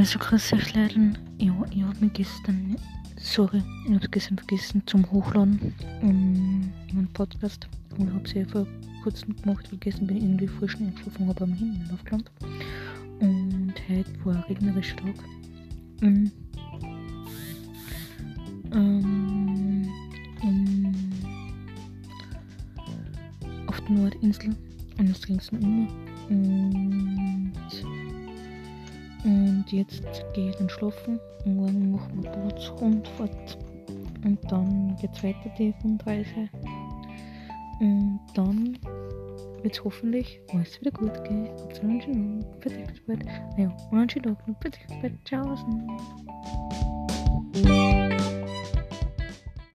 Also 0.00 0.18
euch 0.18 0.74
Leute. 0.74 1.12
Ja, 1.36 1.52
ich 1.70 1.82
habe 1.82 1.96
mich 2.00 2.14
gestern, 2.14 2.74
sorry, 3.18 3.62
ich 3.84 3.92
habe 3.92 4.02
es 4.02 4.10
gestern 4.10 4.38
vergessen 4.38 4.82
zum 4.86 5.04
Hochladen 5.10 5.74
um, 6.00 6.72
meinen 6.94 7.12
Podcast. 7.12 7.68
Und 7.98 8.08
ich 8.08 8.14
habe 8.14 8.24
es 8.24 8.32
ja 8.32 8.46
vor 8.46 8.66
kurzem 9.02 9.36
gemacht, 9.36 9.70
weil 9.70 9.78
gestern 9.78 10.06
bin 10.06 10.16
ich 10.16 10.22
irgendwie 10.22 10.46
voll 10.46 10.70
schnell 10.70 10.88
eingeschlafen, 10.88 11.28
habe 11.28 11.44
am 11.44 11.52
Handy 11.52 11.80
nicht 11.80 11.92
aufgeladen. 11.92 12.24
Und 13.20 13.74
heute 13.90 14.24
war 14.24 14.36
ein 14.36 14.42
regnerischer 14.44 14.96
Tag. 14.96 15.14
Mhm. 16.00 16.32
Ähm, 18.72 19.86
in, 20.42 20.94
auf 23.66 23.78
der 23.82 23.90
Nordinsel 23.90 24.56
und 24.96 25.10
das 25.10 25.26
ging 25.26 25.36
es 25.36 25.50
immer. 25.50 25.88
Und 29.24 29.50
und 29.70 29.72
jetzt 29.72 30.02
gehe 30.34 30.50
ich 30.50 30.56
dann 30.56 30.68
schlafen. 30.68 31.20
Morgen 31.44 31.92
machen 31.92 32.22
wir 32.22 32.30
Bootsrundfahrt. 32.30 33.58
Und 34.24 34.38
dann 34.50 34.96
geht 35.00 35.10
es 35.14 35.22
weiter 35.22 35.50
die 35.58 35.74
Rundreise. 35.84 36.48
Und 37.78 38.20
dann 38.34 38.78
wird 39.62 39.74
es 39.74 39.84
hoffentlich 39.84 40.40
alles 40.52 40.80
wieder 40.80 40.90
gut 40.90 41.24
gehen. 41.24 41.48
Habt 41.48 41.80
einen 41.80 42.00
schönen 42.00 42.44
Abend. 42.44 42.64
Dich 42.64 43.06
bald. 43.06 43.24
Naja, 43.56 43.76
einen 43.92 44.10
schönen 44.10 44.34
Tag 44.34 44.48
noch. 44.48 44.60
Dich 44.60 44.86
bald. 45.00 45.12
Ciao. 45.24 45.54